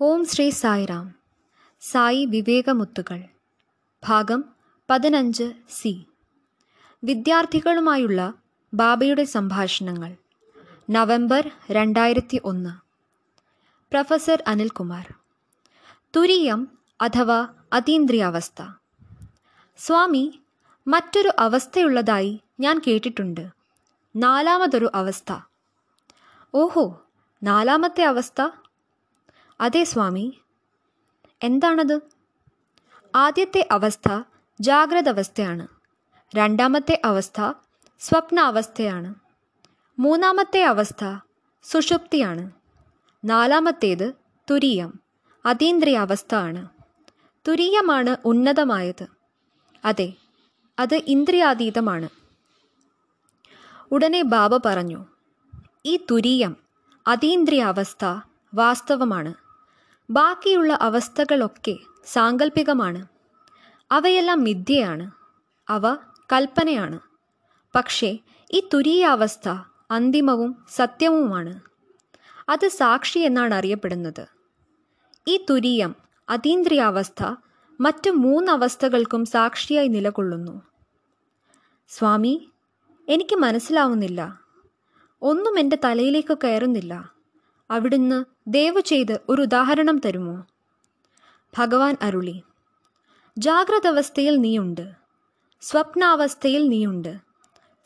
[0.00, 1.14] ഓം ശ്രീ സായിറാം.
[1.80, 3.24] സായി വിവേകമുത്തുകൾ.
[4.04, 4.44] ഭാഗം
[4.90, 6.06] പതിനഞ്ച് സി.
[7.04, 8.34] വിദ്യാർത്ഥികളുമായുള്ള
[8.74, 10.16] ബാബയുടെ സംഭാഷണങ്ങൾ.
[10.90, 12.70] നവംബർ രണ്ടായിരത്തി ഒന്ന്
[13.90, 15.14] പ്രൊഫസർ അനിൽകുമാർ.
[16.16, 16.68] തുരീയം
[17.00, 18.62] അഥവാ അതീന്ദ്രിയാവസ്ഥ.
[19.78, 20.40] സ്വാമി
[20.86, 23.48] മറ്റൊരു അവസ്ഥയുള്ളതായി ഞാൻ കേട്ടിട്ടുണ്ട്.
[24.16, 25.32] നാലാമതൊരു അവസ്ഥ.
[26.54, 27.02] ഓഹോ
[27.42, 28.48] നാലാമത്തെ അവസ്ഥ?
[29.60, 30.40] അതെ സ്വാമി.
[31.42, 32.00] എന്താണത്?
[33.14, 34.22] ആദ്യത്തെ അവസ്ഥ
[34.60, 35.68] ജാഗ്രത അവസ്ഥയാണ്
[36.34, 37.52] രണ്ടാമത്തെ അവസ്ഥ
[38.00, 39.14] സ്വപ്നാവസ്ഥയാണ്.
[39.98, 41.18] മൂന്നാമത്തെ അവസ്ഥ
[41.62, 42.50] സുഷുപ്തിയാണ്.
[43.24, 44.14] നാലാമത്തേത്
[44.50, 45.00] തുരീയം
[45.46, 46.68] അതീന്ദ്രിയ അതീന്ദ്രിയാവസ്ഥ ആണ്
[47.48, 49.06] തുരീയമാണ് ഉന്നതമായത്.
[49.84, 50.12] അതെ
[50.78, 52.08] അത് ഇന്ദ്രിയാതീതമാണ്.
[53.90, 55.06] ഉടനെ ബാബ പറഞ്ഞു
[55.86, 56.56] ഈ തുരീയം
[57.08, 58.04] അതീന്ദ്രിയ അവസ്ഥ
[58.54, 59.45] വാസ്തവമാണ്.
[60.10, 63.06] ബാക്കിയുള്ള അവസ്ഥകളൊക്കെ സാങ്കല്പികമാണ്
[63.92, 65.10] അവയെല്ലാം മിഥ്യയാണ്.
[65.68, 65.94] അവ
[66.32, 67.00] കൽപ്പനയാണ്.
[67.74, 68.18] പക്ഷേ
[68.52, 69.48] ഈ തുരീയാവസ്ഥ
[69.90, 71.60] അന്തിമവും സത്യവുമാണ്.
[72.48, 74.26] അത് സാക്ഷി എന്നാണ് അറിയപ്പെടുന്നത്.
[75.28, 75.94] ഈ തുരീയം
[76.28, 77.34] അതീന്ദ്രിയാവസ്ഥ
[77.80, 80.62] മറ്റു മൂന്നവസ്ഥകൾക്കും സാക്ഷിയായി നിലകൊള്ളുന്നു.
[81.88, 82.50] സ്വാമി
[83.08, 84.40] എനിക്ക് മനസ്സിലാവുന്നില്ല.
[85.22, 87.15] ഒന്നും എന്റെ തലയിലേക്ക് കയറുന്നില്ല.
[87.70, 90.46] അവിടുന്ന് ദയവ് ചെയ്ത് ഒരു ഉദാഹരണം തരുമോ?
[91.58, 92.42] ഭഗവാൻ അരുളി
[93.38, 94.92] ജാഗ്രത അവസ്ഥയിൽ നീയുണ്ട്
[95.60, 97.16] സ്വപ്നാവസ്ഥയിൽ നീയുണ്ട്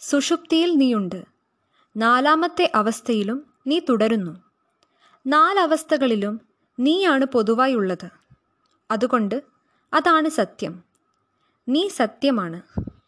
[0.00, 1.24] സുഷുപ്തിയിൽ നീയുണ്ട്
[1.96, 4.42] നാലാമത്തെ അവസ്ഥയിലും നീ തുടരുന്നു
[5.26, 6.40] നാലവസ്ഥകളിലും
[6.80, 8.08] നീയാണ് പൊതുവായുള്ളത്
[8.90, 9.42] അതുകൊണ്ട്
[9.94, 10.84] അതാണ് സത്യം
[11.68, 12.62] നീ സത്യമാണ്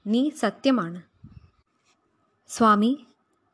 [0.06, 1.02] നീ സത്യമാണ്.
[2.48, 3.06] സ്വാമി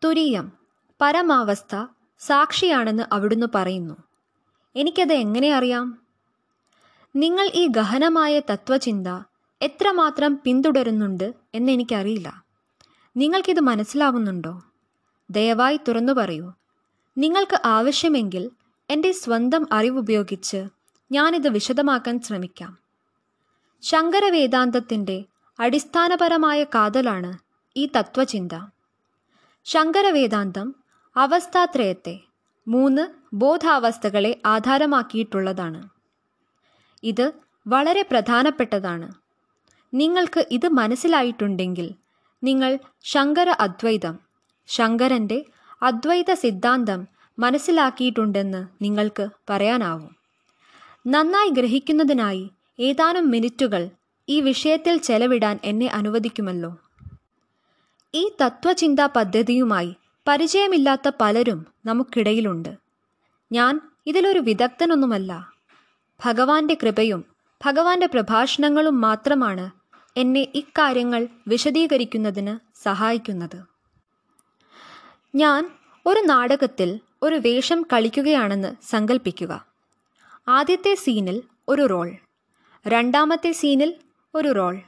[0.04, 0.52] തുരീയം
[1.00, 1.76] പരമാവസ്ഥ
[2.18, 3.96] സാക്ഷിയാണെന്ന് അവിടുന്ന് പറയുന്നു.
[4.76, 5.98] എനിക്കത് എങ്ങനെ അറിയാം?
[7.16, 9.08] നിങ്ങൾ ഈ ഗഹനമായ തത്വചിന്ത
[9.62, 12.44] എത്രമാത്രം പിന്തുടരുന്നുണ്ട് എന്നെനിക്കറിയില്ല
[13.16, 14.62] നിങ്ങൾക്കിത് മനസ്സിലാവുന്നുണ്ടോ?
[15.30, 16.52] ദയവായി തുറന്നു പറയൂ.
[17.18, 18.50] നിങ്ങൾക്ക് ആവശ്യമെങ്കിൽ
[18.90, 20.68] എന്റെ സ്വന്തം അറിവുപയോഗിച്ച്
[21.12, 22.78] ഞാനിത് വിശദമാക്കാൻ ശ്രമിക്കാം.
[23.82, 25.24] ശങ്കരവേദാന്തത്തിന്റെ
[25.60, 27.38] അടിസ്ഥാനപരമായ കാതലാണ്
[27.76, 28.66] ഈ തത്വചിന്ത.
[29.64, 30.74] ശങ്കരവേദാന്തം
[31.18, 32.20] അവസ്ഥാത്രയത്തെ
[32.68, 35.88] മൂന്ന് ബോധാവസ്ഥകളെ ആധാരമാക്കിയിട്ടുള്ളതാണ്.
[37.02, 37.32] ഇത്
[37.68, 39.12] വളരെ പ്രധാനപ്പെട്ടതാണ്.
[39.94, 41.94] നിങ്ങൾക്ക് ഇത് മനസ്സിലായിട്ടുണ്ടെങ്കിൽ
[42.42, 44.18] നിങ്ങൾ ശങ്കര അദ്വൈതം
[44.66, 45.44] ശങ്കരന്റെ
[45.82, 47.08] അദ്വൈത സിദ്ധാന്തം
[47.38, 50.16] മനസ്സിലാക്കിയിട്ടുണ്ടെന്ന് നിങ്ങൾക്ക് പറയാനാവും.
[51.06, 53.90] നന്നായി ഗ്രഹിക്കുന്നതിനായി ഏതാനും മിനിറ്റുകൾ
[54.28, 56.76] ഈ വിഷയത്തിൽ ചെലവിടാൻ എന്നെ അനുവദിക്കുമല്ലോ.
[58.14, 59.96] ഈ തത്വചിന്താ പദ്ധതിയുമായി
[60.28, 62.76] പരിചയമില്ലാത്ത പലരും നമുക്കിടയിലുണ്ട്.
[63.52, 65.52] ഞാൻ ഇതിലൊരു വിദഗ്ധനൊന്നുമല്ല.
[66.24, 67.24] ഭഗവാന്റെ കൃപയും
[67.64, 69.70] ഭഗവാന്റെ പ്രഭാഷണങ്ങളും മാത്രമാണ്
[70.16, 73.64] എന്നെ ഇക്കാര്യങ്ങൾ വിശദീകരിക്കുന്നതിന് സഹായിക്കുന്നത്.
[75.34, 75.70] ഞാൻ
[76.06, 79.66] ഒരു നാടകത്തിൽ ഒരു വേഷം കളിക്കുകയാണെന്ന് സങ്കല്പിക്കുക
[80.48, 82.16] ആദ്യത്തെ സീനിൽ ഒരു റോൾ.
[82.86, 83.94] രണ്ടാമത്തെ സീനിൽ
[84.34, 84.80] ഒരു റോൾ.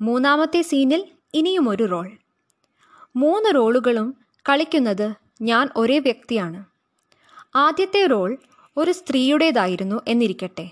[0.00, 1.04] മൂന്നാമത്തെ സീനിൽ
[1.34, 2.10] ഇനിയും ഒരു റോൾ.
[3.16, 6.64] മൂന്ന് റോളുകളും കളിക്കുന്നത് ഞാൻ ഒരേ വ്യക്തിയാണ്.
[7.56, 8.38] ആദ്യത്തെ റോൾ
[8.76, 10.70] ഒരു സ്ത്രീയുടേതായിരുന്നു എന്നിരിക്കട്ടെ.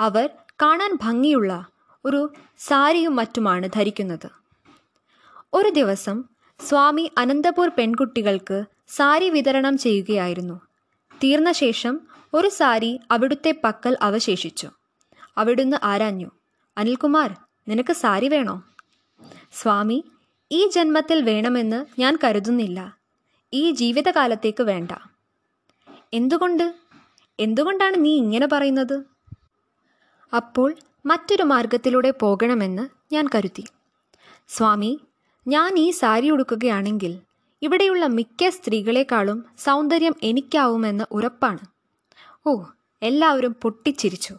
[0.00, 0.30] അവർ
[0.62, 1.66] കാണാൻ ഭംഗിയുള്ള
[2.04, 4.28] ഒരു സാരിയും മറ്റുമാണ് ധരിക്കുന്നത്.
[5.52, 6.24] ഒരു ദിവസം
[6.68, 10.60] സ്വാമി അനന്തപൂർ പെൺകുട്ടികൾക്ക് സാരി വിതരണം ചെയ്യുകയായിരുന്നു.
[11.24, 12.00] തീർന്ന ശേഷം
[12.34, 14.70] ഒരു സാരി അവിടുത്തെ പക്കൽ അവശേഷിച്ചു.
[15.38, 16.30] അവിടുന്ന് ആരാഞ്ഞു
[16.78, 17.36] അനിൽകുമാർ
[17.68, 18.62] നിനക്ക് സാരി വേണോ?
[19.52, 20.04] സ്വാമി
[20.54, 22.96] ഈ ജന്മത്തിൽ വേണമെന്ന് ഞാൻ കരുതുന്നില്ല.
[23.52, 24.90] ഈ ജീവിതകാലത്തേക്ക് വേണ്ട.
[26.14, 26.74] എന്തുകൊണ്ട്?
[27.40, 29.02] എന്തുകൊണ്ടാണ് നീ ഇങ്ങനെ പറയുന്നത്?
[30.36, 30.74] അപ്പോൾ
[31.06, 33.64] മറ്റൊരു മാർഗത്തിലൂടെ പോകണമെന്ന് ഞാൻ കരുതി.
[34.48, 35.00] സ്വാമി
[35.48, 37.18] ഞാൻ ഈ സാരി ഉടുക്കുകയാണെങ്കിൽ
[37.62, 41.58] ഇവിടെയുള്ള മിക്ക സ്ത്രീകളെക്കാളും സൗന്ദര്യം എനിക്കാവുമെന്ന് ഉറപ്പാണ്.
[42.46, 42.64] ഓ
[43.02, 44.34] എല്ലാവരും പൊട്ടിച്ചിരിച്ചു.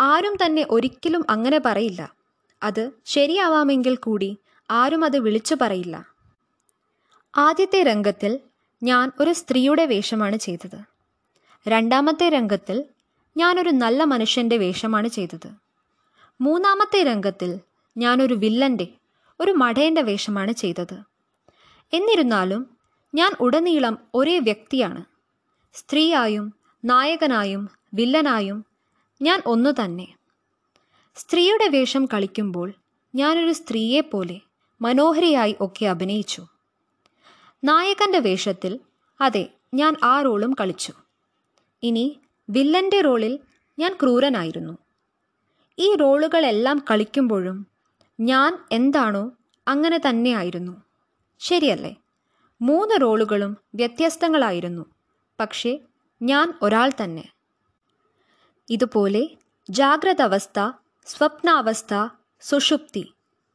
[0.00, 2.14] ആരും തന്നെ ഒരിക്കലും അങ്ങനെ പറയില്ല.
[2.62, 4.36] അത് ശരിയാവാമെങ്കിൽ കൂടി
[4.70, 6.06] ആരും അത് വിളിച്ചു പറയില്ല.
[7.36, 8.38] ആദ്യത്തെ രംഗത്തിൽ
[8.82, 10.84] ഞാൻ ഒരു സ്ത്രീയുടെ വേഷമാണ് ചെയ്തത്.
[11.68, 12.84] രണ്ടാമത്തെ രംഗത്തിൽ
[13.36, 15.50] ഞാനൊരു നല്ല മനുഷ്യന്റെ വേഷമാണ് ചെയ്തത്.
[16.40, 17.60] മൂന്നാമത്തെ രംഗത്തിൽ
[17.96, 18.88] ഞാനൊരു വില്ലന്റെ
[19.40, 21.02] ഒരു മടയന്റെ വേഷമാണ് ചെയ്തത്.
[21.92, 22.76] എന്നിരുന്നാലും
[23.14, 25.04] ഞാൻ ഉടനീളം ഒരേ വ്യക്തിയാണ്.
[25.74, 26.54] സ്ത്രീയായും
[26.84, 28.64] നായകനായും വില്ലനായും
[29.22, 30.08] ഞാൻ ഒന്നു തന്നെ.
[31.16, 32.72] സ്ത്രീയുടെ വേഷം കളിക്കുമ്പോൾ
[33.14, 34.40] ഞാനൊരു സ്ത്രീയെപ്പോലെ
[34.82, 36.46] മനോഹരിയായി ഒക്കെ അഭിനയിച്ചു.
[37.64, 38.80] നായകന്റെ വേഷത്തിൽ
[39.20, 40.92] അതെ ഞാൻ ആ റോളും കളിച്ചു.
[41.82, 42.20] ഇനി
[42.50, 43.38] വില്ലന്റെ റോളിൽ
[43.78, 44.78] ഞാൻ ക്രൂരനായിരുന്നു.
[45.78, 47.66] ഈ റോളുകളെല്ലാം കളിക്കുമ്പോഴും
[48.20, 49.32] ഞാൻ എന്താണോ
[49.68, 50.82] അങ്ങനെ തന്നെയായിരുന്നു.
[51.38, 51.96] ശരിയല്ലേ?
[52.62, 54.86] മൂന്ന് റോളുകളും വ്യത്യസ്തങ്ങളായിരുന്നു.
[55.40, 55.78] പക്ഷേ
[56.22, 57.28] ഞാൻ ഒരാൾ തന്നെ.
[58.70, 59.28] ഇതുപോലെ
[59.70, 60.70] ജാഗ്രത അവസ്ഥ
[61.06, 62.08] സ്വപ്നാവസ്ഥ
[62.40, 63.14] സുഷുപ്തി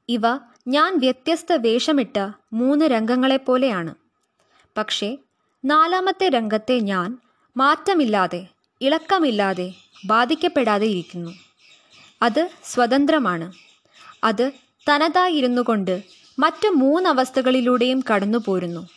[0.09, 0.21] ഇവ
[0.67, 3.95] ഞാൻ വ്യത്യസ്ത വേഷമിട്ട മൂന്ന് രംഗങ്ങളെപ്പോലെയാണ്.
[4.77, 5.17] പക്ഷേ
[5.65, 7.17] നാലാമത്തെ രംഗത്തെ ഞാൻ
[7.57, 8.47] മാറ്റമില്ലാതെ
[8.81, 9.73] ഇളക്കമില്ലാതെ
[10.05, 11.31] ബാധിക്കപ്പെടാതെ ഇരിക്കുന്നു.
[12.21, 13.53] അത് സ്വതന്ത്രമാണ്.
[14.23, 14.51] അത്
[14.89, 16.03] തനതായിരുന്നു കൊണ്ട്
[16.39, 18.87] മറ്റ് മൂന്നവസ്ഥകളിലൂടെയും കടന്നു പോരുന്നു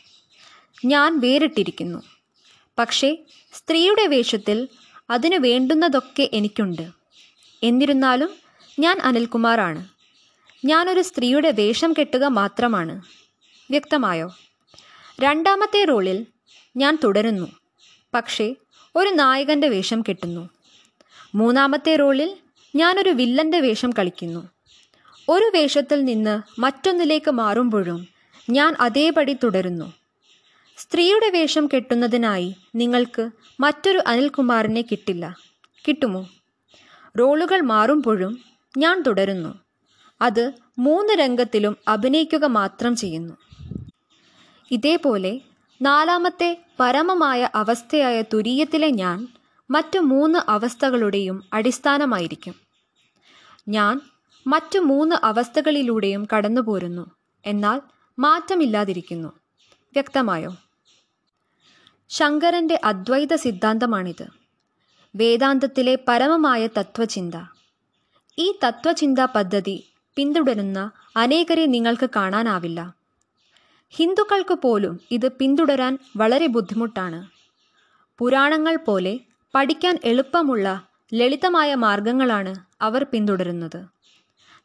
[0.85, 2.03] ഞാൻ വേറിട്ടിരിക്കുന്നു.
[2.79, 3.17] പക്ഷേ
[3.53, 4.69] സ്ത്രീയുടെ വേഷത്തിൽ
[5.11, 6.91] അതിനു വേണ്ടുന്നതൊക്കെ എനിക്കുണ്ട്.
[7.63, 8.31] എന്നിരുന്നാലും
[8.79, 10.00] ഞാൻ അനിൽകുമാറാണ്.
[10.65, 13.03] ഞാനൊരു സ്ത്രീയുടെ വേഷം കെട്ടുക മാത്രമാണ്.
[13.71, 14.35] വ്യക്തമായോ?
[15.21, 16.27] രണ്ടാമത്തെ റോളിൽ
[16.77, 17.47] ഞാൻ തുടരുന്നു.
[18.15, 18.55] പക്ഷേ
[18.97, 20.51] ഒരു നായകന്റെ വേഷം കെട്ടുന്നു.
[21.35, 22.37] മൂന്നാമത്തെ റോളിൽ
[22.77, 24.49] ഞാനൊരു വില്ലന്റെ വേഷം കളിക്കുന്നു.
[25.29, 28.09] ഒരു വേഷത്തിൽ നിന്ന് മറ്റൊന്നിലേക്ക് മാറുമ്പോഴും
[28.51, 29.93] ഞാൻ അതേപടി തുടരുന്നു.
[30.77, 33.31] സ്ത്രീയുടെ വേഷം കെട്ടുന്നതിനായി നിങ്ങൾക്ക്
[33.61, 35.37] മറ്റൊരു അനിൽകുമാറിനെ കിട്ടില്ല.
[35.89, 36.29] കിട്ടുമോ?
[37.19, 38.45] റോളുകൾ മാറുമ്പോഴും
[38.79, 39.59] ഞാൻ തുടരുന്നു.
[40.23, 43.35] അത് മൂന്ന് രംഗത്തിലും അഭിനയിക്കുക മാത്രം ചെയ്യുന്നു.
[44.71, 45.41] ഇതേപോലെ
[45.83, 49.29] നാലാമത്തെ പരമമായ അവസ്ഥയായ തുരീയത്തിലെ ഞാൻ
[49.71, 52.55] മറ്റു മൂന്ന് അവസ്ഥകളുടെയും അടിസ്ഥാനമായിരിക്കും.
[53.69, 54.01] ഞാൻ
[54.47, 57.11] മറ്റു മൂന്ന് അവസ്ഥകളിലൂടെയും കടന്നുപോരുന്നു.
[57.47, 57.81] എന്നാൽ
[58.19, 59.29] മാറ്റമില്ലാതിരിക്കുന്നു.
[59.93, 60.57] വ്യക്തമായോ?
[62.09, 64.27] ശങ്കരന്റെ അദ്വൈത സിദ്ധാന്തമാണിത്.
[65.17, 67.35] വേദാന്തത്തിലെ പരമമായ തത്വചിന്ത.
[68.39, 72.95] ഈ തത്വചിന്താ പദ്ധതി പിന്തുടരുന്ന അനേകരെ നിങ്ങൾക്ക് കാണാനാവില്ല.
[73.91, 77.27] ഹിന്ദുക്കൾക്ക് പോലും ഇത് പിന്തുടരാൻ വളരെ ബുദ്ധിമുട്ടാണ്.
[78.19, 79.21] പുരാണങ്ങൾ പോലെ
[79.55, 83.87] പഠിക്കാൻ എളുപ്പമുള്ള ലളിതമായ മാർഗങ്ങളാണ് അവർ പിന്തുടരുന്നത്.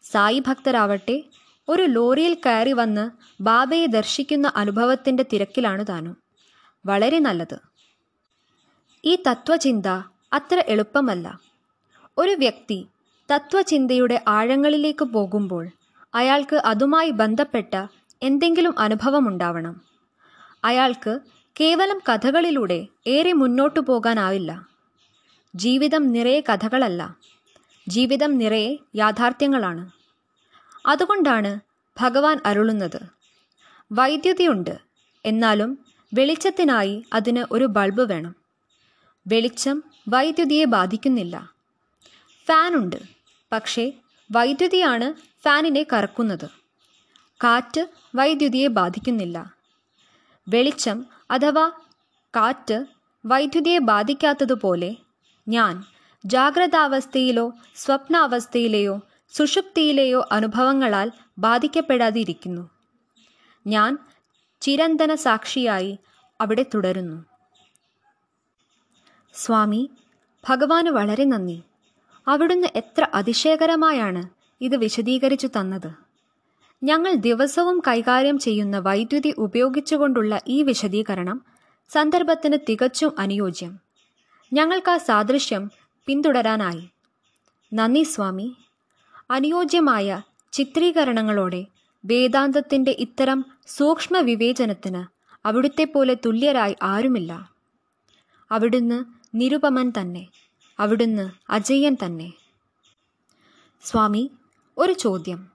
[0.03, 1.23] സായി ഭക്തരാവട്ടെ
[1.69, 3.11] ഒരു ലോറിയിൽ കയറി വന്ന്
[3.43, 6.17] ബാബയെ ദർശിക്കുന്ന അനുഭവത്തിന്റെ തിരക്കിലാണ് താനും.
[6.85, 7.59] വളരെ നല്ലത്.
[9.05, 9.87] ഈ തത്വചിന്ത
[10.33, 11.39] അത്ര എളുപ്പമല്ല.
[12.17, 12.87] ഒരു വ്യക്തി
[13.31, 15.69] തത്വചിന്തയുടെ ആഴങ്ങളിലേക്ക് പോകുമ്പോൾ
[16.15, 17.87] അയാൾക്ക് അതുമായി ബന്ധപ്പെട്ട
[18.23, 19.81] എന്തെങ്കിലും അനുഭവമുണ്ടാവണം.
[20.63, 21.19] അയാൾക്ക്
[21.59, 24.67] കേവലം കഥകളിലൂടെ ഏറെ മുന്നോട്ടു പോകാനാവില്ല.
[25.55, 27.15] ജീവിതം നിറയെ കഥകളല്ല.
[27.87, 29.89] ജീവിതം നിറയെ യാഥാർത്ഥ്യങ്ങളാണ്.
[30.85, 31.59] അതുകൊണ്ടാണ്
[32.01, 33.01] ഭഗവാൻ അരുളുന്നത്.
[33.91, 34.77] വൈദ്യുതിയുണ്ട്.
[35.25, 35.79] എന്നാലും
[36.13, 38.35] വെളിച്ചത്തിനായി അതിന് ഒരു ബൾബ് വേണം.
[39.27, 41.49] വെളിച്ചം വൈദ്യുതിയെ ബാധിക്കുന്നില്ല.
[42.47, 43.14] ഫാനുണ്ട്.
[43.55, 43.91] പക്ഷേ
[44.31, 45.13] വൈദ്യുതിയാണ്
[45.43, 46.49] ഫാനിനെ കറക്കുന്നത്.
[47.43, 49.53] കാറ്റ് വൈദ്യുതിയെ ബാധിക്കുന്നില്ല.
[50.47, 51.71] വെളിച്ചം അഥവാ
[52.35, 52.85] കാറ്റ്
[53.25, 54.95] വൈദ്യുതിയെ ബാധിക്കാത്തതുപോലെ
[55.47, 55.83] ഞാൻ
[56.25, 59.01] ജാഗ്രതാവസ്ഥയിലോ സ്വപ്നാവസ്ഥയിലെയോ
[59.33, 62.69] സുഷുപ്തിയിലെയോ അനുഭവങ്ങളാൽ ബാധിക്കപ്പെടാതിരിക്കുന്നു.
[63.67, 63.97] ഞാൻ
[64.61, 65.99] ചിരന്തന സാക്ഷിയായി
[66.41, 67.25] അവിടെ തുടരുന്നു.
[69.33, 69.89] സ്വാമി
[70.49, 71.63] ഭഗവാന് വളരെ നന്ദി.
[72.27, 74.29] അവിടുന്ന് എത്ര അതിശയകരമായാണ്
[74.61, 75.91] ഇത് വിശദീകരിച്ചു തന്നത്.
[76.83, 81.41] ഞങ്ങൾ ദിവസവും കൈകാര്യം ചെയ്യുന്ന വൈദ്യുതി ഉപയോഗിച്ചുകൊണ്ടുള്ള ഈ വിശദീകരണം
[81.89, 83.79] സന്ദർഭത്തിന് തികച്ചും അനുയോജ്യം.
[84.53, 85.71] ഞങ്ങൾക്ക് ആ സാദൃശ്യം
[86.05, 86.89] പിന്തുടരാനായി.
[87.73, 88.55] നന്ദി സ്വാമി.
[89.31, 91.65] അനുയോജ്യമായ ചിത്രീകരണങ്ങളോടെ
[92.05, 95.05] വേദാന്തത്തിന്റെ ഇത്തരം സൂക്ഷ്മ വിവേചനത്തിന്
[95.47, 97.49] അവിടുത്തെ പോലെ തുല്യരായി ആരുമില്ല.
[98.51, 99.05] അവിടുന്ന്
[99.35, 100.27] നിരുപമൻ തന്നെ.
[100.79, 102.33] അവിടുന്ന് അജയ്യൻ തന്നെ.
[103.83, 104.31] സ്വാമി
[104.77, 105.47] ഒരു ചോദ്യം.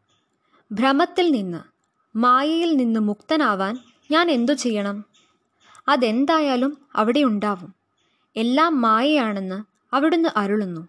[0.72, 1.58] ഭ്രമത്തിൽ നിന്ന്
[2.18, 3.78] മായയിൽ നിന്ന് മുക്തനാവാൻ
[4.10, 5.04] ഞാൻ എന്തു ചെയ്യണം?
[5.88, 7.74] അതെന്തായാലും അവിടെ ഉണ്ടാവും.
[8.36, 9.62] എല്ലാം മായയാണെന്ന്
[9.94, 10.88] അവിടുന്ന് അരുളുന്നു.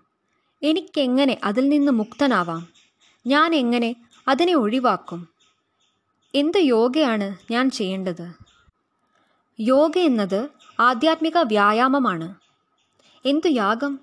[0.64, 2.68] എനിക്കെങ്ങനെ അതിൽ നിന്ന് മുക്തനാവാം?
[3.28, 3.96] ഞാൻ എങ്ങനെ
[4.28, 5.28] അതിനെ ഒഴിവാക്കും?
[6.36, 8.34] എന്ത് യോഗയാണ് ഞാൻ ചെയ്യേണ്ടത്?
[9.60, 12.36] യോഗ എന്നത് ആധ്യാത്മിക വ്യായാമമാണ്.
[13.26, 14.00] എന്തു യാഗം?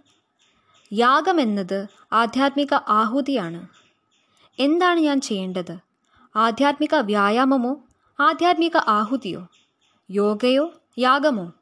[0.92, 3.68] യാഗം എന്നത് ആധ്യാത്മിക ആഹുതിയാണ്.
[4.58, 5.78] എന്താണ് ഞാൻ ചെയ്യേണ്ടത്?
[6.36, 7.80] ആധ്യാത്മിക വ്യായാമമോ?
[8.20, 9.48] ആധ്യാത്മിക ആഹുതിയോ?
[10.10, 10.72] യോഗയോ?
[10.98, 11.52] യാഗമോ?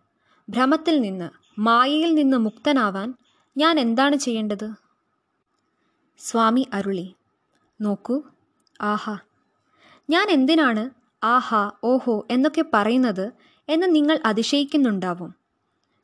[0.48, 1.30] ഭ്രമത്തിൽ നിന്ന്
[1.60, 3.14] മായയിൽ നിന്ന് മുക്തനാവാൻ
[3.56, 4.72] ഞാൻ എന്താണ് ചെയ്യേണ്ടത്?
[6.18, 7.14] സ്വാമി അരുളി.
[7.80, 8.22] നോക്കൂ.
[8.82, 9.18] ആഹാ.
[10.10, 10.90] ഞാൻ എന്തിനാണ്
[11.24, 13.32] ആഹാ ഓഹോ എന്നൊക്കെ പറയുന്നത്
[13.68, 15.34] എന്ന് നിങ്ങൾ അതിശയിക്കുന്നുണ്ടാവും.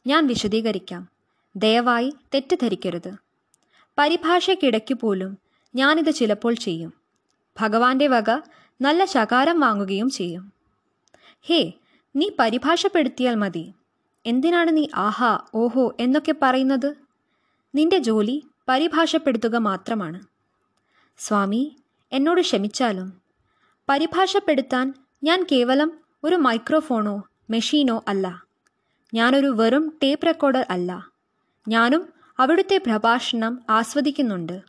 [0.07, 1.12] ഞാൻ വിശദീകരിക്കാം.
[1.57, 3.15] ദയവായി തെറ്റിദ്ധരിക്കരുത്.
[3.99, 5.39] പരിഭാഷയ്ക്കിടയ്ക്ക് പോലും
[5.75, 6.93] ഞാനിത് ചിലപ്പോൾ ചെയ്യും.
[7.61, 8.31] ഭഗവാന്റെ വക
[8.81, 10.53] നല്ല ശകാരം വാങ്ങുകയും ചെയ്യും.
[11.43, 11.73] ഹേ
[12.17, 13.73] നീ പരിഭാഷപ്പെടുത്തിയാൽ മതി.
[14.27, 16.95] എന്തിനാണ് നീ ആഹാ ഓഹോ എന്നൊക്കെ പറയുന്നത്?
[17.75, 20.21] നിന്റെ ജോലി പരിഭാഷപ്പെടുത്തുക മാത്രമാണ്.
[21.19, 21.77] സ്വാമി
[22.13, 23.13] എന്നോട് ക്ഷമിച്ചാലും.
[23.89, 24.95] പരിഭാഷപ്പെടുത്താൻ
[25.25, 25.93] ഞാൻ കേവലം
[26.25, 28.45] ഒരു മൈക്രോഫോണോ മെഷീനോ അല്ല.
[29.15, 31.12] ഞാനൊരു വെറും ടേപ്പ് റെക്കോർഡർ അല്ല.
[31.69, 34.61] ഞാനും അവിടുത്തെ പ്രഭാഷണം ആസ്വദിക്കുന്നുണ്ട്.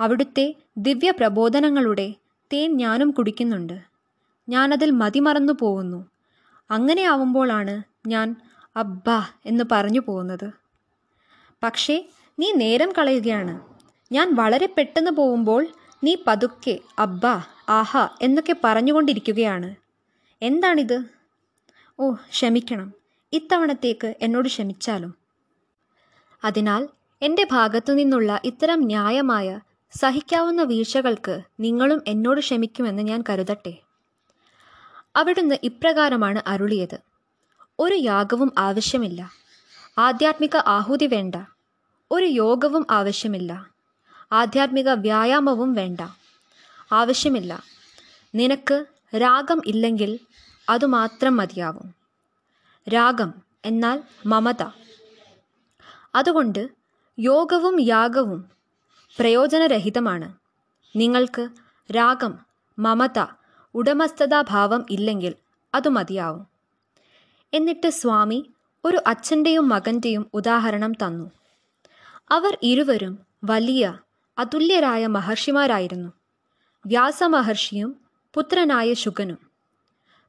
[0.00, 2.14] അവിടുത്തെ ദിവ്യ പ്രബോധനങ്ങളുടെ
[2.52, 3.80] തേൻ ഞാനും കുടിക്കുന്നുണ്ട്.
[4.48, 6.06] ഞാനതിൽ മതിമറന്നു പോകുന്നു.
[6.70, 8.36] അങ്ങനെ ആവുമ്പോഴാണ് ഞാൻ
[8.76, 10.50] അബ്ബാ എന്ന് പറഞ്ഞു പോകുന്നത്.
[11.62, 12.08] പക്ഷേ
[12.38, 13.60] നീ നേരം കളയുകയാണ്.
[14.12, 15.66] ഞാൻ വളരെ പെട്ടെന്ന് പോകുമ്പോൾ
[16.04, 19.74] നീ പതുക്കെ അബ്ബാ ആഹ എന്നൊക്കെ പറഞ്ഞുകൊണ്ടിരിക്കുകയാണ്.
[20.42, 21.04] എന്താണിത്?
[22.00, 22.92] ഓ ക്ഷമിക്കണം.
[23.32, 25.23] ഇത്തവണത്തേക്ക് എന്നോട് ക്ഷമിച്ചാലും.
[26.44, 26.88] അതിനാൽ
[27.22, 29.60] എന്റെ ഭാഗത്തു നിന്നുള്ള ഇത്തരം ന്യായമായ
[29.98, 33.74] സഹിക്കാവുന്ന വീഴ്ചകൾക്ക് നിങ്ങളും എന്നോട് ക്ഷമിക്കുമെന്ന് ഞാൻ കരുതട്ടെ.
[35.16, 36.98] അവിടുന്ന് ഇപ്രകാരമാണ് അരുളിയത്.
[37.78, 39.30] ഒരു യാഗവും ആവശ്യമില്ല.
[39.98, 41.34] ആധ്യാത്മിക ആഹുതി വേണ്ട.
[42.10, 43.66] ഒരു യോഗവും ആവശ്യമില്ല.
[44.32, 46.00] ആധ്യാത്മിക വ്യായാമവും വേണ്ട.
[46.92, 47.64] ആവശ്യമില്ല.
[48.34, 48.84] നിനക്ക്
[49.16, 50.18] രാഗം ഇല്ലെങ്കിൽ
[50.70, 51.94] അതുമാത്രം മതിയാവും.
[52.88, 53.34] രാഗം
[53.64, 54.83] എന്നാൽ മമത.
[56.14, 56.68] അതുകൊണ്ട്
[57.18, 58.50] യോഗവും യാഗവും
[59.18, 60.34] പ്രയോജനരഹിതമാണ്.
[60.96, 61.48] നിങ്ങൾക്ക്
[61.96, 62.38] രാഗം
[62.78, 63.26] മമത
[63.74, 65.34] ഉടമസ്ഥതാഭാവം ഇല്ലെങ്കിൽ
[65.74, 66.46] അത് മതിയാവും.
[67.54, 68.52] എന്നിട്ട് സ്വാമി
[68.84, 71.30] ഒരു അച്ഛന്റെയും മകന്റെയും ഉദാഹരണം തന്നു.
[72.30, 73.98] അവർ ഇരുവരും വലിയ
[74.38, 76.12] അതുല്യരായ മഹർഷിമാരായിരുന്നു.
[76.86, 77.96] വ്യാസമഹർഷിയും
[78.34, 79.38] പുത്രനായ ശുഗനും.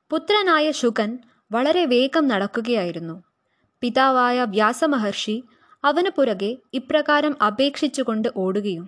[0.10, 1.20] പുത്രനായ ശുഗൻ
[1.52, 3.24] വളരെ വേഗം നടക്കുകയായിരുന്നു.
[3.82, 5.44] പിതാവായ വ്യാസമഹർഷി
[5.86, 8.86] അവന് പുറകെ ഇപ്രകാരം അപേക്ഷിച്ചുകൊണ്ട് ഓടുകയും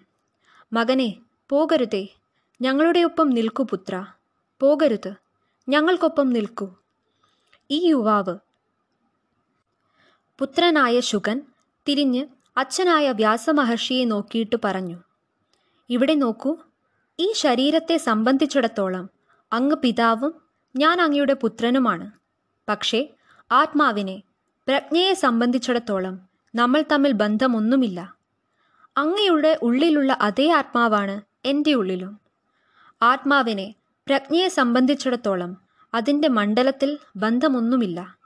[0.74, 1.10] മകനെ
[1.50, 2.04] പോകരുതേ
[2.62, 3.96] ഞങ്ങളുടെ ഒപ്പം നിൽക്കൂ പുത്ര
[4.62, 5.12] പോകരുത്
[5.70, 6.68] ഞങ്ങൾക്കൊപ്പം നിൽക്കൂ.
[7.72, 8.36] ഈ യുവാവ്
[10.40, 11.42] പുത്രനായ ശുഗൻ
[11.88, 12.24] തിരിഞ്ഞ്
[12.58, 14.98] അച്ഛനായ വ്യാസമഹർഷിയെ നോക്കിയിട്ട് പറഞ്ഞു
[15.90, 16.52] ഇവിടെ നോക്കൂ
[17.20, 19.10] ഈ ശരീരത്തെ സംബന്ധിച്ചിടത്തോളം
[19.52, 20.34] അങ്ങ് പിതാവും
[20.76, 22.08] ഞാൻ അങ്ങയുടെ പുത്രനുമാണ്.
[22.68, 23.02] പക്ഷേ
[23.52, 24.24] ആത്മാവിനെ
[24.68, 26.16] പ്രജ്ഞയെ സംബന്ധിച്ചിടത്തോളം
[26.56, 28.14] നമ്മൾ തമ്മിൽ ബന്ധമൊന്നുമില്ല.
[28.98, 32.20] അങ്ങയുടെ ഉള്ളിലുള്ള അതേ ആത്മാവാണ് എന്റെ ഉള്ളിലും.
[33.02, 33.76] ആത്മാവിനെ
[34.08, 35.58] പ്രജ്ഞയെ സംബന്ധിച്ചിടത്തോളം
[35.94, 38.18] അതിന്റെ മണ്ഡലത്തിൽ ബന്ധമൊന്നുമില്ല.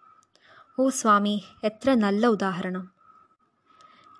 [0.79, 2.91] ഓ സ്വാമി എത്ര നല്ല ഉദാഹരണം.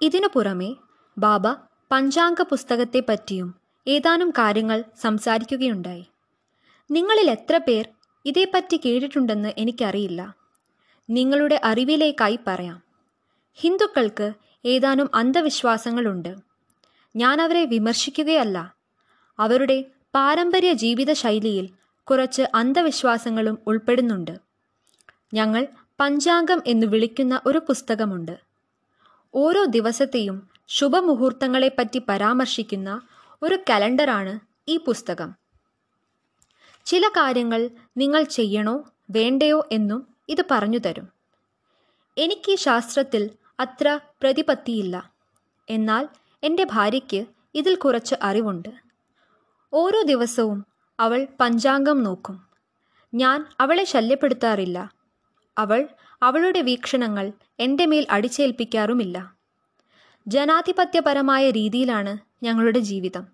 [0.02, 0.76] ഇതിനു പുറമെ
[1.18, 1.48] ബാബ
[1.92, 3.56] പഞ്ചാംഗ പുസ്തകത്തെപ്പറ്റിയും
[3.88, 6.06] ഏതാനും കാര്യങ്ങൾ സംസാരിക്കുകയുണ്ടായി.
[6.92, 7.90] നിങ്ങളിൽ എത്ര പേർ
[8.26, 10.34] ഇതേപ്പറ്റി കേട്ടിട്ടുണ്ടെന്ന് എനിക്കറിയില്ല.
[11.10, 12.91] നിങ്ങളുടെ അറിവിലേക്കായി പറയാം.
[13.54, 14.34] ഹിന്ദുക്കൾക്ക്
[14.66, 16.36] ഏതാനും അന്ധവിശ്വാസങ്ങളുണ്ട്.
[17.16, 18.76] ഞാൻ അവരെ വിമർശിക്കുകയല്ല.
[19.40, 21.70] അവരുടെ പാരമ്പര്യ ജീവിത ശൈലിയിൽ
[22.04, 24.40] കുറച്ച് അന്ധവിശ്വാസങ്ങളും ഉൾപ്പെടുന്നുണ്ട്.
[25.34, 25.68] ഞങ്ങൾ
[26.00, 28.40] പഞ്ചാംഗം എന്ന് വിളിക്കുന്ന ഒരു പുസ്തകമുണ്ട്.
[29.36, 33.02] ഓരോ ദിവസത്തെയും ശുഭമുഹൂർത്തങ്ങളെപ്പറ്റി പരാമർശിക്കുന്ന
[33.42, 35.34] ഒരു കലണ്ടറാണ് ഈ പുസ്തകം.
[36.86, 41.10] ചില കാര്യങ്ങൾ നിങ്ങൾ ചെയ്യണോ വേണ്ടയോ എന്നും ഇത് പറഞ്ഞു തരും.
[42.18, 43.30] എനിക്ക് ശാസ്ത്രത്തിൽ
[43.62, 45.12] അത്ര പ്രതിപത്തിയില്ല.
[45.70, 46.08] എന്നാൽ
[46.44, 47.26] എന്റെ ഭാര്യയ്ക്ക്
[47.56, 48.70] ഇതിൽ കുറച്ച് അറിവുണ്ട്.
[49.74, 50.66] ഓരോ ദിവസവും
[51.00, 52.48] അവൾ പഞ്ചാംഗം നോക്കും.
[53.14, 54.94] ഞാൻ അവളെ ശല്യപ്പെടുത്താറില്ല.
[55.58, 55.88] അവൾ
[56.24, 59.34] അവളുടെ വീക്ഷണങ്ങൾ എന്റെ മേൽ അടിച്ചേൽപ്പിക്കാറുമില്ല.
[60.28, 63.28] ജനാധിപത്യപരമായ രീതിയിലാണ് ഞങ്ങളുടെ ജീവിതം.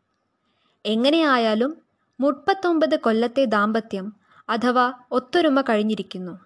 [0.86, 1.78] എങ്ങനെയായാലും
[2.20, 4.14] മുപ്പത്തൊമ്പത് കൊല്ലത്തെ ദാമ്പത്യം
[4.50, 6.40] അഥവാ ഒത്തൊരുമ കഴിഞ്ഞിരിക്കുന്നു.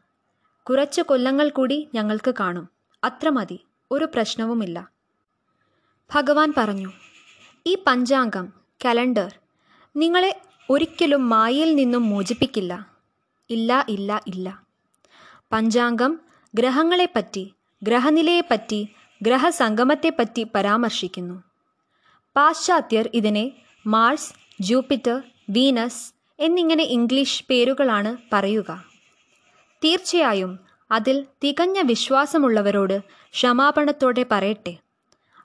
[0.69, 2.69] കുറച്ച് കൊല്ലങ്ങൾ കൂടി ഞങ്ങൾക്ക് കാണും.
[3.03, 3.59] അത്ര മതി.
[3.91, 4.91] ഒരു പ്രശ്നവുമില്ല.
[6.13, 6.91] ഭഗവാൻ പറഞ്ഞു
[7.67, 8.53] ഈ പഞ്ചാംഗം
[8.85, 9.39] കലണ്ടർ
[9.95, 12.89] നിങ്ങളെ ഒരിക്കലും മായയിൽ നിന്നും മോചിപ്പിക്കില്ല.
[13.49, 14.63] ഇല്ല ഇല്ല ഇല്ല.
[15.51, 16.19] പഞ്ചാംഗം
[16.55, 18.89] ഗ്രഹങ്ങളെപ്പറ്റി ഗ്രഹനിലയെപ്പറ്റി
[19.21, 21.43] ഗ്രഹസംഗമത്തെപ്പറ്റി പരാമർശിക്കുന്നു.
[22.35, 23.51] പാശ്ചാത്യർ ഇതിനെ
[23.87, 28.85] മാർസ് ജൂപ്പിറ്റർ വീനസ് എന്നിങ്ങനെ ഇംഗ്ലീഷ് പേരുകളാണ് പറയുക.
[29.83, 30.59] തീർച്ചയായും
[30.91, 34.77] അതിൽ തികഞ്ഞ വിശ്വാസമുള്ളവരോട് ക്ഷമാപണത്തോടെ പറയട്ടെ.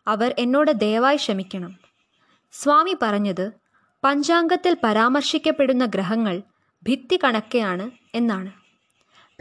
[0.07, 1.79] അവർ എന്നോട് ദയവായി ക്ഷമിക്കണം.
[2.53, 3.53] സ്വാമി പറഞ്ഞത്
[4.05, 6.43] പഞ്ചാംഗത്തിൽ പരാമർശിക്കപ്പെടുന്ന ഗ്രഹങ്ങൾ
[6.83, 8.53] ഭിത്തി കണക്കെയാണ് എന്നാണ്.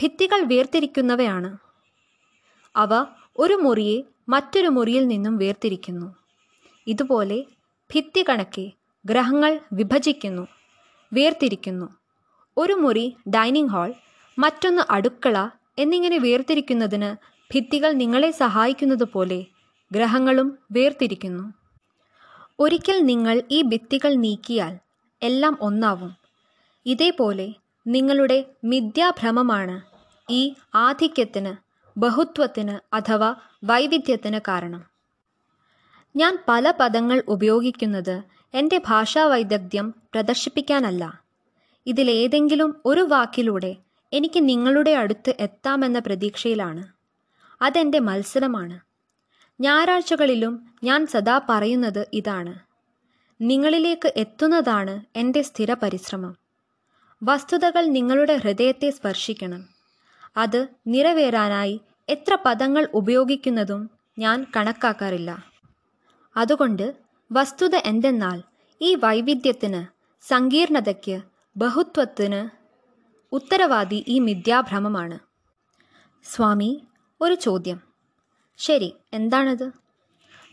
[0.01, 1.57] ഭിത്തികൾ വേർതിരിക്കുന്നവയാണ്.
[2.75, 2.89] അവ
[3.37, 6.15] ഒരു മുറിയെ മറ്റൊരു മുറിയിൽ നിന്നും വേർതിരിക്കുന്നു.
[6.87, 7.45] ഇതുപോലെ
[7.95, 8.71] ഭിത്തി കണക്കെ
[9.05, 10.47] ഗ്രഹങ്ങൾ വിഭജിക്കുന്നു
[11.13, 11.85] വേർതിരിക്കുന്നു.
[12.57, 13.93] ഒരു മുറി ഡൈനിങ് ഹാൾ
[14.39, 19.45] മറ്റൊന്ന് അടുക്കള എന്നിങ്ങനെ വേർതിരിക്കുന്നതിന് ഭിത്തികൾ നിങ്ങളെ സഹായിക്കുന്നതുപോലെ
[19.91, 21.53] ഗ്രഹങ്ങളും വേർതിരിക്കുന്നു.
[22.59, 24.77] ഒരിക്കൽ നിങ്ങൾ ഈ ഭിത്തികൾ നീക്കിയാൽ
[25.23, 26.15] എല്ലാം ഒന്നാവും.
[26.85, 27.53] ഇതേപോലെ
[27.87, 29.81] നിങ്ങളുടെ മിഥ്യാഭ്രമമാണ്
[30.29, 31.55] ഈ ആധിക്യത്തിന്
[31.99, 34.85] ബഹുത്വത്തിന് അഥവാ വൈവിധ്യത്തിന് കാരണം.
[36.15, 41.21] ഞാൻ പല പദങ്ങൾ ഉപയോഗിക്കുന്നത് എന്റെ ഭാഷാവൈദഗ്ധ്യം പ്രദർശിപ്പിക്കാനല്ല.
[41.85, 43.75] ഇതിലേതെങ്കിലും ഒരു വാക്കിലൂടെ
[44.13, 46.87] എനിക്ക് നിങ്ങളുടെ അടുത്ത് എത്താമെന്ന പ്രതീക്ഷയിലാണ്.
[47.61, 48.79] അതെന്റെ മത്സരമാണ്.
[49.61, 52.59] ഞായറാഴ്ചകളിലും ഞാൻ സദാ പറയുന്നത് ഇതാണ്.
[53.41, 56.37] നിങ്ങളിലേക്ക് എത്തുന്നതാണ് എന്റെ സ്ഥിര പരിശ്രമം.
[57.23, 59.65] വസ്തുതകൾ നിങ്ങളുടെ ഹൃദയത്തെ സ്പർശിക്കണം.
[60.37, 65.43] അത് നിറവേറാനായി എത്ര പദങ്ങൾ ഉപയോഗിക്കുന്നതും ഞാൻ കണക്കാക്കാറില്ല.
[66.37, 66.95] അതുകൊണ്ട്
[67.31, 68.43] വസ്തുത എന്തെന്നാൽ
[68.81, 69.85] ഈ വൈവിധ്യത്തിന്
[70.27, 71.21] സങ്കീർണതയ്ക്ക്
[71.57, 72.64] ബഹുത്വത്തിന്
[73.35, 75.19] ഉത്തരവാദി ഈ മിഥ്യാഭ്രമമാണ്.
[76.23, 76.83] സ്വാമി
[77.21, 77.81] ഒരു ചോദ്യം.
[78.57, 79.71] ശരി എന്താണത്?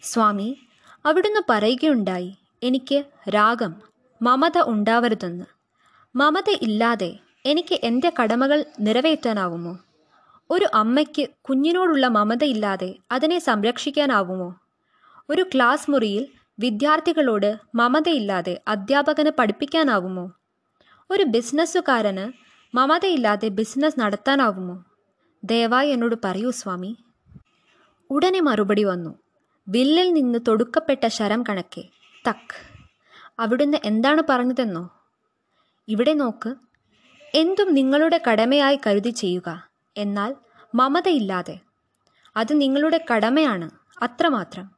[0.02, 0.58] സ്വാമി
[1.06, 3.74] അവിടുന്ന് പറയുകയുണ്ടായി എനിക്ക് രാഗം
[4.22, 5.44] മമത ഉണ്ടാവരുതെന്ന്.
[6.16, 9.78] മമത ഇല്ലാതെ എനിക്ക് എന്റെ കടമകൾ നിറവേറ്റാനാവുമോ?
[10.50, 14.54] ഒരു അമ്മയ്ക്ക് കുഞ്ഞിനോടുള്ള മമതയില്ലാതെ അതിനെ സംരക്ഷിക്കാനാവുമോ?
[15.30, 16.26] ഒരു ക്ലാസ് മുറിയിൽ
[16.58, 20.32] വിദ്യാർത്ഥികളോട് മമതയില്ലാതെ അധ്യാപകന് പഠിപ്പിക്കാനാവുമോ?
[21.10, 22.41] ഒരു ബിസിനസ്സുകാരന്
[22.74, 24.84] മമതയില്ലാതെ ബിസിനസ് നടത്താനാവുമോ?
[25.44, 26.96] ദയവായി എന്നോട് പറയൂ സ്വാമി.
[28.10, 29.14] ഉടനെ മറുപടി വന്നു.
[29.68, 31.88] വില്ലിൽ നിന്ന് തൊടുക്കപ്പെട്ട ശരം കണക്കെ.
[32.28, 32.82] തക്ക്.
[33.38, 34.90] അവിടുന്ന് എന്താണ് പറഞ്ഞതെന്നോ?
[35.88, 36.54] ഇവിടെ നോക്ക്.
[37.34, 39.68] എന്തും നിങ്ങളുടെ കടമയായി കരുതി ചെയ്യുക.
[39.96, 40.34] എന്നാൽ
[40.74, 41.60] മമതയില്ലാതെ.
[42.36, 43.70] അത് നിങ്ങളുടെ കടമയാണ്
[44.02, 44.70] അത്രമാത്രം.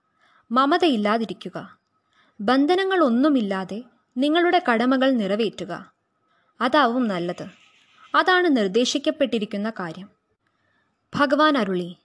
[0.50, 1.78] മമതയില്ലാതിരിക്കുക.
[2.40, 3.82] ബന്ധനങ്ങളൊന്നുമില്ലാതെ
[4.16, 5.92] നിങ്ങളുടെ കടമകൾ നിറവേറ്റുക.
[6.60, 7.63] അതാവും നല്ലത്.
[8.14, 10.08] അതാണ് നിർദ്ദേശിക്കപ്പെട്ടിരിക്കുന്ന കാര്യം.
[11.14, 11.96] ഭഗവാൻ അരുളി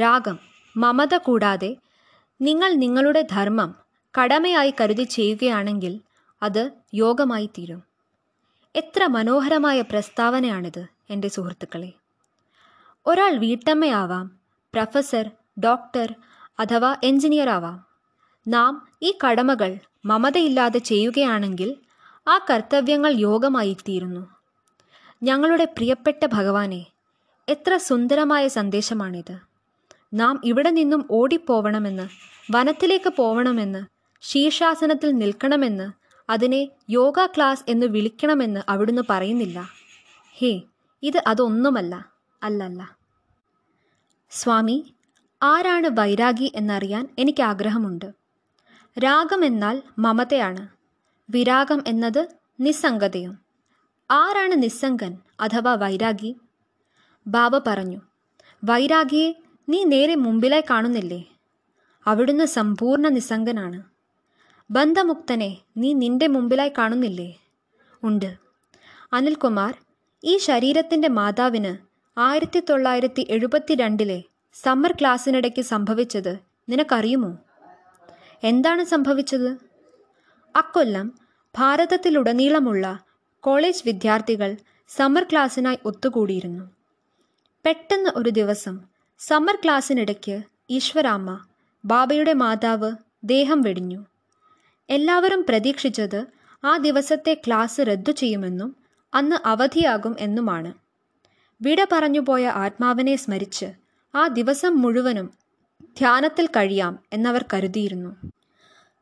[0.00, 0.38] രാഗം
[0.76, 1.76] മമത കൂടാതെ
[2.40, 3.74] നിങ്ങൾ നിങ്ങളുടെ ധർമ്മം
[4.22, 6.00] കടമയായി കരുതി ചെയ്യുകയാണെങ്കിൽ
[6.42, 7.82] അത് യോഗമായി തീരും.
[8.76, 11.92] എത്ര മനോഹരമായ പ്രസ്താവനയാണിത് എന്റെ സുഹൃത്തുക്കളെ.
[13.06, 14.38] ഒരാൾ വീട്ടമ്മയാവാം
[14.74, 15.30] പ്രൊഫസർ
[15.64, 16.14] ഡോക്ടർ
[16.58, 17.84] അഥവാ എഞ്ചിനീയർ ആവാം.
[18.48, 21.76] നാം ഈ കടമകൾ മമതയില്ലാതെ ചെയ്യുകയാണെങ്കിൽ
[22.28, 24.35] ആ കർത്തവ്യങ്ങൾ യോഗമായി തീരുന്നു.
[25.22, 26.86] ഞങ്ങളുടെ പ്രിയപ്പെട്ട ഭഗവാനെ
[27.48, 29.38] എത്ര സുന്ദരമായ സന്ദേശമാണിത്.
[30.14, 32.08] നാം ഇവിടെ നിന്നും ഓടിപ്പോവണമെന്ന്
[32.52, 33.86] വനത്തിലേക്ക് പോവണമെന്ന്
[34.20, 35.92] ശീർഷാസനത്തിൽ നിൽക്കണമെന്ന്
[36.30, 39.68] അതിനെ യോഗ ക്ലാസ് എന്ന് വിളിക്കണമെന്ന് അവിടുന്ന് പറയുന്നില്ല.
[40.32, 40.60] ഹേ
[41.02, 42.96] ഇത് അതൊന്നുമല്ല അല്ലല്ല.
[44.30, 44.94] സ്വാമി
[45.42, 48.12] ആരാണ് വൈരാഗി എന്നറിയാൻ എനിക്ക് ആഗ്രഹമുണ്ട്
[48.98, 50.68] രാഗം എന്നാൽ മമതയാണ്.
[51.30, 52.28] വിരാഗം എന്നത്
[52.60, 53.45] നിസ്സംഗതയും.
[54.10, 56.36] ആരാണ് നിസ്സംഗൻ അഥവാ വൈരാഗി?
[57.26, 58.00] ബാബ പറഞ്ഞു
[58.64, 59.34] വൈരാഗിയെ
[59.68, 61.24] നീ നേരെ മുമ്പിലായി കാണുന്നില്ലേ?
[62.06, 63.82] അവിടുന്ന് സമ്പൂർണ നിസ്സംഗനാണ്.
[64.70, 67.36] ബന്ധമുക്തനെ നീ നിന്റെ മുമ്പിലായി കാണുന്നില്ലേ?
[68.02, 68.34] ഉണ്ട്.
[69.12, 69.74] അനിൽകുമാർ
[70.24, 71.72] ഈ ശരീരത്തിന്റെ മാതാവിന്
[72.20, 74.22] ആയിരത്തി തൊള്ളായിരത്തി എഴുപത്തിരണ്ടിലെ
[74.54, 76.38] സമ്മർ ക്ലാസ്സിനിടയ്ക്ക് സംഭവിച്ചത്
[76.68, 77.38] നിനക്കറിയുമോ?
[78.44, 79.56] എന്താണ് സംഭവിച്ചത്?
[80.56, 81.12] അക്കൊല്ലം
[81.58, 83.05] ഭാരതത്തിലുടനീളമുള്ള
[83.46, 84.56] കോളേജ് വിദ്യാർത്ഥികൾ
[84.88, 86.64] സമ്മർ ക്ലാസ്സിനായി ഒത്തുകൂടിയിരുന്നു.
[87.66, 88.80] പെട്ടെന്ന് ഒരു ദിവസം
[89.18, 91.38] സമ്മർ ക്ലാസ്സിനിടയ്ക്ക് ഈശ്വരാമ്മ
[91.84, 92.92] ബാബയുടെ മാതാവ്
[93.24, 94.04] ദേഹം വെടിഞ്ഞു.
[94.90, 96.26] എല്ലാവരും പ്രതീക്ഷിച്ചത്
[96.64, 98.76] ആ ദിവസത്തെ ക്ലാസ് റദ്ദു ചെയ്യുമെന്നും
[99.14, 100.72] അന്ന് അവധിയാകും എന്നുമാണ്.
[101.62, 103.66] വിട പറഞ്ഞുപോയ ആത്മാവിനെ സ്മരിച്ച്
[104.14, 105.30] ആ ദിവസം മുഴുവനും
[105.98, 108.16] ധ്യാനത്തിൽ കഴിയാം എന്നവർ കരുതിയിരുന്നു.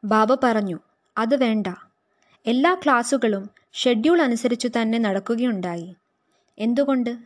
[0.04, 0.78] ബാബ പറഞ്ഞു
[1.18, 1.66] അത് വേണ്ട.
[2.46, 5.94] എല്ലാ ക്ലാസ്സുകളും ഷെഡ്യൂൾ അനുസരിച്ചു തന്നെ നടക്കുകയുണ്ടായി.
[6.58, 7.16] എന്തുകൊണ്ട്?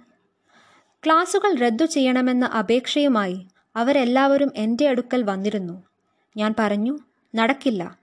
[1.05, 5.83] ക്ലാസുകൾ റദ്ദു ചെയ്യണമെന്ന അപേക്ഷയുമായി അവരെല്ലാവരും എന്റെ അടുക്കൽ വന്നിരുന്നു.
[6.37, 6.99] ഞാൻ പറഞ്ഞു
[7.35, 7.99] നടക്കില്ല.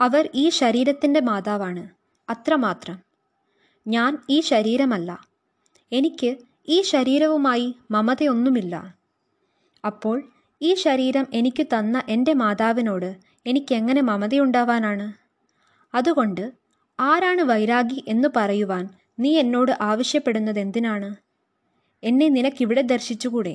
[0.00, 1.88] അവർ ഈ ശരീരത്തിന്റെ മാതാവാണ്.
[2.30, 2.98] അത്രമാത്രം.
[3.86, 5.26] ഞാൻ ഈ ശരീരമല്ല.
[5.92, 6.36] എനിക്ക്
[6.68, 8.94] ഈ ശരീരവുമായി മമതയൊന്നുമില്ല.
[9.86, 10.22] അപ്പോൾ
[10.62, 15.29] ഈ ശരീരം എനിക്ക് തന്ന എന്റെ മാതാവിനോട് എനിക്കെങ്ങനെ മമതയുണ്ടാവാനാണ്?
[15.94, 16.44] അതുകൊണ്ട്
[16.98, 18.84] ആരാണ് വൈരാഗി എന്ന് പറയുവാൻ
[19.18, 21.10] നീ എന്നോട് ആവശ്യപ്പെടുന്നത് എന്തിനാണ്
[22.02, 23.54] എന്നെ നിനക്കിവിടെ ദർശിച്ചുകൂടെ?